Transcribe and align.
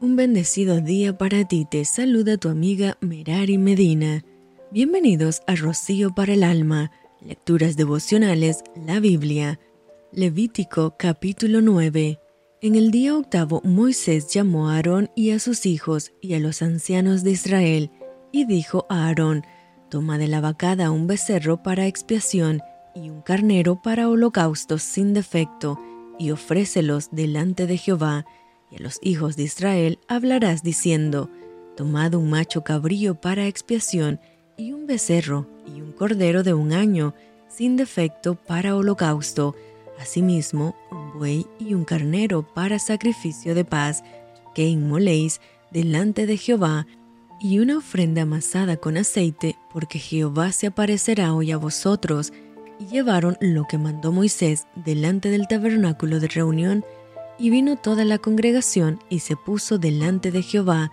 Un 0.00 0.14
bendecido 0.14 0.80
día 0.80 1.18
para 1.18 1.44
ti, 1.44 1.66
te 1.68 1.84
saluda 1.84 2.36
tu 2.36 2.48
amiga 2.48 2.96
Merari 3.00 3.58
Medina. 3.58 4.24
Bienvenidos 4.70 5.42
a 5.48 5.56
Rocío 5.56 6.14
para 6.14 6.34
el 6.34 6.44
Alma, 6.44 6.92
Lecturas 7.20 7.76
Devocionales, 7.76 8.62
la 8.76 9.00
Biblia. 9.00 9.58
Levítico 10.12 10.94
capítulo 10.96 11.62
9. 11.62 12.20
En 12.62 12.76
el 12.76 12.92
día 12.92 13.16
octavo 13.16 13.60
Moisés 13.64 14.28
llamó 14.28 14.68
a 14.68 14.76
Aarón 14.76 15.10
y 15.16 15.32
a 15.32 15.40
sus 15.40 15.66
hijos 15.66 16.12
y 16.20 16.34
a 16.34 16.38
los 16.38 16.62
ancianos 16.62 17.24
de 17.24 17.32
Israel, 17.32 17.90
y 18.30 18.44
dijo 18.44 18.86
a 18.88 19.08
Aarón, 19.08 19.42
Toma 19.90 20.16
de 20.16 20.28
la 20.28 20.40
vacada 20.40 20.92
un 20.92 21.08
becerro 21.08 21.64
para 21.64 21.88
expiación 21.88 22.60
y 22.94 23.10
un 23.10 23.20
carnero 23.20 23.82
para 23.82 24.08
holocaustos 24.08 24.80
sin 24.80 25.12
defecto, 25.12 25.76
y 26.20 26.30
ofrécelos 26.30 27.08
delante 27.10 27.66
de 27.66 27.78
Jehová 27.78 28.26
y 28.70 28.76
a 28.76 28.82
los 28.82 28.98
hijos 29.02 29.36
de 29.36 29.44
Israel 29.44 29.98
hablarás 30.08 30.62
diciendo, 30.62 31.30
Tomad 31.76 32.14
un 32.14 32.30
macho 32.30 32.64
cabrío 32.64 33.14
para 33.14 33.46
expiación, 33.46 34.20
y 34.56 34.72
un 34.72 34.86
becerro, 34.86 35.46
y 35.66 35.80
un 35.80 35.92
cordero 35.92 36.42
de 36.42 36.52
un 36.52 36.72
año, 36.72 37.14
sin 37.48 37.76
defecto 37.76 38.34
para 38.34 38.74
holocausto, 38.74 39.54
asimismo 40.00 40.74
un 40.90 41.18
buey 41.18 41.46
y 41.58 41.74
un 41.74 41.84
carnero 41.84 42.42
para 42.42 42.78
sacrificio 42.78 43.54
de 43.54 43.64
paz, 43.64 44.02
que 44.54 44.66
inmoléis 44.66 45.40
delante 45.70 46.26
de 46.26 46.36
Jehová, 46.36 46.86
y 47.40 47.60
una 47.60 47.78
ofrenda 47.78 48.22
amasada 48.22 48.76
con 48.76 48.96
aceite, 48.96 49.56
porque 49.72 49.98
Jehová 49.98 50.50
se 50.52 50.66
aparecerá 50.66 51.32
hoy 51.34 51.52
a 51.52 51.56
vosotros. 51.56 52.32
Y 52.80 52.86
llevaron 52.86 53.36
lo 53.40 53.64
que 53.68 53.78
mandó 53.78 54.12
Moisés 54.12 54.66
delante 54.74 55.30
del 55.30 55.46
tabernáculo 55.46 56.20
de 56.20 56.28
reunión, 56.28 56.84
y 57.38 57.50
vino 57.50 57.76
toda 57.76 58.04
la 58.04 58.18
congregación 58.18 59.00
y 59.08 59.20
se 59.20 59.36
puso 59.36 59.78
delante 59.78 60.30
de 60.30 60.42
Jehová. 60.42 60.92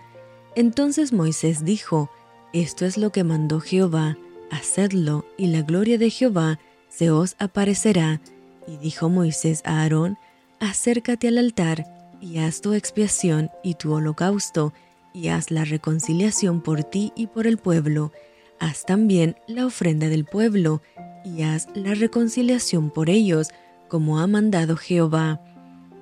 Entonces 0.54 1.12
Moisés 1.12 1.64
dijo, 1.64 2.10
Esto 2.52 2.86
es 2.86 2.96
lo 2.96 3.10
que 3.10 3.24
mandó 3.24 3.60
Jehová, 3.60 4.16
hacedlo, 4.50 5.26
y 5.36 5.48
la 5.48 5.62
gloria 5.62 5.98
de 5.98 6.10
Jehová 6.10 6.58
se 6.88 7.10
os 7.10 7.36
aparecerá. 7.38 8.20
Y 8.66 8.76
dijo 8.78 9.08
Moisés 9.08 9.62
a 9.64 9.82
Aarón, 9.82 10.18
Acércate 10.60 11.28
al 11.28 11.38
altar, 11.38 11.84
y 12.20 12.38
haz 12.38 12.60
tu 12.60 12.72
expiación 12.72 13.50
y 13.62 13.74
tu 13.74 13.92
holocausto, 13.92 14.72
y 15.12 15.28
haz 15.28 15.50
la 15.50 15.64
reconciliación 15.64 16.62
por 16.62 16.84
ti 16.84 17.12
y 17.14 17.26
por 17.26 17.46
el 17.46 17.58
pueblo. 17.58 18.12
Haz 18.58 18.84
también 18.86 19.36
la 19.46 19.66
ofrenda 19.66 20.08
del 20.08 20.24
pueblo, 20.24 20.80
y 21.24 21.42
haz 21.42 21.68
la 21.74 21.94
reconciliación 21.94 22.90
por 22.90 23.10
ellos, 23.10 23.48
como 23.88 24.18
ha 24.18 24.26
mandado 24.26 24.76
Jehová. 24.76 25.40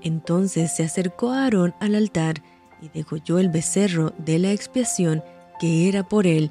Entonces 0.05 0.77
se 0.77 0.84
acercó 0.84 1.33
Aarón 1.33 1.74
al 1.80 1.97
altar 1.97 2.42
y 2.80 2.88
degolló 2.91 3.38
el 3.38 3.48
becerro 3.48 4.12
de 4.19 4.38
la 4.38 4.52
expiación 4.52 5.24
que 5.58 5.88
era 5.88 6.06
por 6.06 6.27
él, 6.27 6.50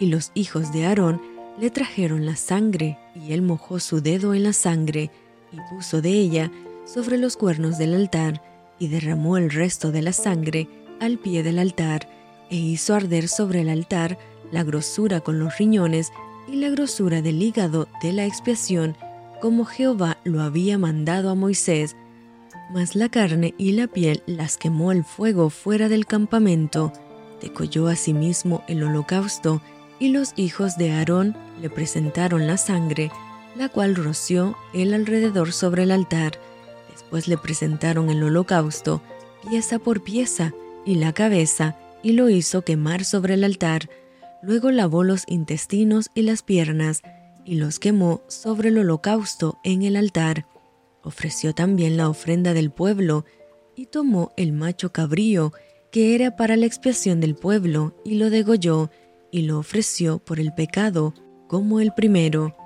y 0.00 0.06
los 0.06 0.32
hijos 0.34 0.72
de 0.72 0.86
Aarón 0.86 1.20
le 1.60 1.70
trajeron 1.70 2.26
la 2.26 2.34
sangre, 2.34 2.98
y 3.14 3.32
él 3.32 3.42
mojó 3.42 3.78
su 3.78 4.00
dedo 4.00 4.34
en 4.34 4.42
la 4.42 4.52
sangre, 4.52 5.10
y 5.52 5.56
puso 5.70 6.00
de 6.00 6.10
ella 6.10 6.50
sobre 6.84 7.18
los 7.18 7.36
cuernos 7.36 7.78
del 7.78 7.94
altar, 7.94 8.42
y 8.78 8.88
derramó 8.88 9.36
el 9.36 9.50
resto 9.50 9.92
de 9.92 10.02
la 10.02 10.12
sangre 10.12 10.68
al 11.00 11.18
pie 11.18 11.42
del 11.42 11.58
altar, 11.58 12.08
e 12.50 12.56
hizo 12.56 12.94
arder 12.94 13.28
sobre 13.28 13.60
el 13.60 13.68
altar 13.68 14.18
la 14.50 14.64
grosura 14.64 15.20
con 15.20 15.38
los 15.38 15.58
riñones 15.58 16.10
y 16.48 16.56
la 16.56 16.70
grosura 16.70 17.22
del 17.22 17.42
hígado 17.42 17.88
de 18.02 18.12
la 18.12 18.24
expiación, 18.24 18.96
como 19.40 19.64
Jehová 19.64 20.18
lo 20.24 20.42
había 20.42 20.78
mandado 20.78 21.30
a 21.30 21.34
Moisés, 21.34 21.96
mas 22.70 22.96
la 22.96 23.08
carne 23.08 23.54
y 23.58 23.72
la 23.72 23.86
piel 23.86 24.22
las 24.26 24.56
quemó 24.56 24.92
el 24.92 25.04
fuego 25.04 25.50
fuera 25.50 25.88
del 25.88 26.06
campamento. 26.06 26.92
Decolló 27.40 27.88
asimismo 27.88 28.64
el 28.68 28.82
holocausto, 28.82 29.60
y 29.98 30.08
los 30.08 30.32
hijos 30.36 30.76
de 30.76 30.90
Aarón 30.90 31.36
le 31.60 31.70
presentaron 31.70 32.46
la 32.46 32.56
sangre, 32.56 33.10
la 33.56 33.68
cual 33.68 33.94
roció 33.94 34.56
él 34.72 34.92
alrededor 34.92 35.52
sobre 35.52 35.84
el 35.84 35.92
altar. 35.92 36.38
Después 36.90 37.28
le 37.28 37.38
presentaron 37.38 38.10
el 38.10 38.22
holocausto, 38.22 39.02
pieza 39.48 39.78
por 39.78 40.02
pieza, 40.02 40.52
y 40.84 40.96
la 40.96 41.12
cabeza, 41.12 41.76
y 42.02 42.12
lo 42.12 42.28
hizo 42.28 42.62
quemar 42.62 43.04
sobre 43.04 43.34
el 43.34 43.44
altar. 43.44 43.88
Luego 44.42 44.70
lavó 44.70 45.04
los 45.04 45.22
intestinos 45.26 46.10
y 46.14 46.22
las 46.22 46.42
piernas, 46.42 47.02
y 47.44 47.56
los 47.56 47.78
quemó 47.78 48.22
sobre 48.26 48.70
el 48.70 48.78
holocausto 48.78 49.58
en 49.64 49.82
el 49.82 49.96
altar 49.96 50.46
ofreció 51.04 51.54
también 51.54 51.96
la 51.96 52.08
ofrenda 52.08 52.54
del 52.54 52.70
pueblo 52.70 53.24
y 53.76 53.86
tomó 53.86 54.32
el 54.36 54.52
macho 54.52 54.92
cabrío 54.92 55.52
que 55.92 56.14
era 56.14 56.34
para 56.34 56.56
la 56.56 56.66
expiación 56.66 57.20
del 57.20 57.36
pueblo 57.36 57.94
y 58.04 58.16
lo 58.16 58.30
degolló 58.30 58.90
y 59.30 59.42
lo 59.42 59.58
ofreció 59.58 60.18
por 60.18 60.40
el 60.40 60.52
pecado 60.52 61.14
como 61.46 61.80
el 61.80 61.92
primero. 61.92 62.56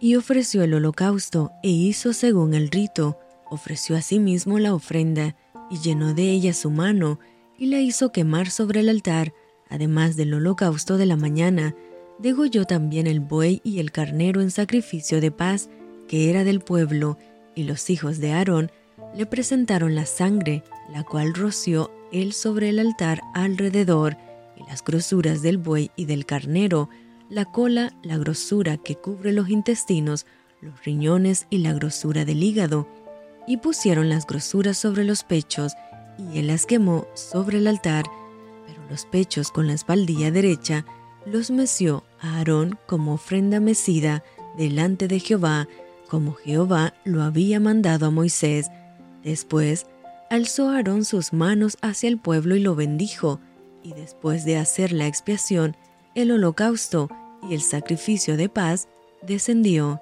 Y 0.00 0.16
ofreció 0.16 0.62
el 0.62 0.74
holocausto 0.74 1.52
e 1.62 1.70
hizo 1.70 2.12
según 2.12 2.54
el 2.54 2.68
rito, 2.68 3.18
ofreció 3.50 3.96
asimismo 3.96 4.58
la 4.58 4.74
ofrenda 4.74 5.36
y 5.70 5.78
llenó 5.78 6.14
de 6.14 6.30
ella 6.30 6.52
su 6.52 6.70
mano 6.70 7.20
y 7.56 7.66
la 7.66 7.80
hizo 7.80 8.12
quemar 8.12 8.50
sobre 8.50 8.80
el 8.80 8.88
altar, 8.88 9.32
además 9.68 10.16
del 10.16 10.34
holocausto 10.34 10.96
de 10.96 11.06
la 11.06 11.16
mañana, 11.16 11.74
degolló 12.18 12.64
también 12.64 13.06
el 13.06 13.20
buey 13.20 13.60
y 13.64 13.80
el 13.80 13.90
carnero 13.90 14.40
en 14.40 14.50
sacrificio 14.50 15.20
de 15.20 15.30
paz, 15.30 15.68
que 16.06 16.30
era 16.30 16.44
del 16.44 16.60
pueblo, 16.60 17.18
y 17.58 17.64
los 17.64 17.90
hijos 17.90 18.20
de 18.20 18.30
Aarón 18.30 18.70
le 19.16 19.26
presentaron 19.26 19.96
la 19.96 20.06
sangre, 20.06 20.62
la 20.92 21.02
cual 21.02 21.34
roció 21.34 21.90
él 22.12 22.32
sobre 22.32 22.68
el 22.68 22.78
altar 22.78 23.20
alrededor, 23.34 24.16
y 24.56 24.62
las 24.70 24.84
grosuras 24.84 25.42
del 25.42 25.58
buey 25.58 25.90
y 25.96 26.04
del 26.04 26.24
carnero, 26.24 26.88
la 27.28 27.46
cola, 27.46 27.92
la 28.04 28.16
grosura 28.16 28.76
que 28.76 28.94
cubre 28.94 29.32
los 29.32 29.48
intestinos, 29.48 30.24
los 30.60 30.84
riñones 30.84 31.48
y 31.50 31.58
la 31.58 31.72
grosura 31.72 32.24
del 32.24 32.44
hígado, 32.44 32.86
y 33.48 33.56
pusieron 33.56 34.08
las 34.08 34.24
grosuras 34.24 34.78
sobre 34.78 35.02
los 35.02 35.24
pechos, 35.24 35.72
y 36.16 36.38
él 36.38 36.46
las 36.46 36.64
quemó 36.64 37.08
sobre 37.14 37.58
el 37.58 37.66
altar, 37.66 38.04
pero 38.68 38.80
los 38.88 39.04
pechos 39.04 39.50
con 39.50 39.66
la 39.66 39.72
espaldilla 39.72 40.30
derecha 40.30 40.84
los 41.26 41.50
meció 41.50 42.04
a 42.20 42.36
Aarón 42.36 42.78
como 42.86 43.14
ofrenda 43.14 43.58
mecida 43.58 44.22
delante 44.56 45.08
de 45.08 45.18
Jehová, 45.18 45.66
como 46.08 46.34
Jehová 46.34 46.94
lo 47.04 47.22
había 47.22 47.60
mandado 47.60 48.06
a 48.06 48.10
Moisés. 48.10 48.70
Después 49.22 49.86
alzó 50.30 50.70
Aarón 50.70 51.04
sus 51.04 51.32
manos 51.32 51.76
hacia 51.82 52.08
el 52.08 52.18
pueblo 52.18 52.56
y 52.56 52.60
lo 52.60 52.74
bendijo, 52.74 53.40
y 53.82 53.92
después 53.92 54.44
de 54.44 54.56
hacer 54.56 54.92
la 54.92 55.06
expiación, 55.06 55.76
el 56.14 56.30
holocausto 56.32 57.08
y 57.48 57.54
el 57.54 57.60
sacrificio 57.60 58.36
de 58.36 58.48
paz, 58.48 58.88
descendió. 59.22 60.00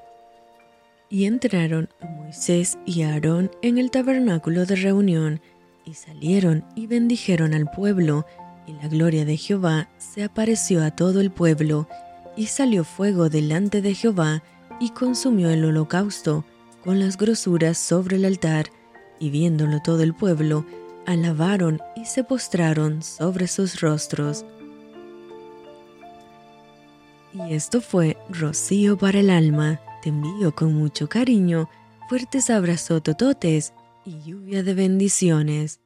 Y 1.09 1.27
entraron 1.27 1.89
Moisés 2.01 2.79
y 2.87 3.03
Aarón 3.03 3.51
en 3.63 3.79
el 3.79 3.91
tabernáculo 3.91 4.67
de 4.67 4.77
reunión, 4.77 5.41
y 5.85 5.95
salieron 5.95 6.65
y 6.75 6.87
bendijeron 6.87 7.55
al 7.55 7.71
pueblo, 7.71 8.27
y 8.67 8.73
la 8.73 8.89
gloria 8.89 9.25
de 9.25 9.37
Jehová 9.37 9.89
se 9.99 10.25
apareció 10.25 10.83
a 10.83 10.91
todo 10.91 11.21
el 11.21 11.31
pueblo, 11.31 11.89
y 12.37 12.47
salió 12.47 12.85
fuego 12.85 13.29
delante 13.29 13.81
de 13.81 13.95
Jehová, 13.95 14.43
y 14.81 14.91
consumió 14.91 15.51
el 15.51 15.65
holocausto 15.65 16.45
con 16.85 17.01
las 17.01 17.17
grosuras 17.17 17.79
sobre 17.79 18.17
el 18.17 18.25
altar, 18.25 18.67
y 19.19 19.31
viéndolo 19.31 19.81
todo 19.83 20.03
el 20.03 20.15
pueblo, 20.15 20.65
alabaron 21.07 21.81
y 21.97 22.05
se 22.05 22.25
postraron 22.25 23.03
sobre 23.03 23.47
sus 23.47 23.81
rostros. 23.81 24.45
Y 27.33 27.55
esto 27.55 27.81
fue 27.81 28.17
Rocío 28.31 28.97
para 28.97 29.21
el 29.21 29.31
alma. 29.31 29.81
Te 30.03 30.09
envío 30.09 30.55
con 30.55 30.75
mucho 30.75 31.09
cariño, 31.09 31.69
fuertes 32.09 32.51
abrazos 32.51 33.03
tototes 33.03 33.73
y 34.05 34.21
lluvia 34.23 34.63
de 34.63 34.75
bendiciones. 34.75 35.81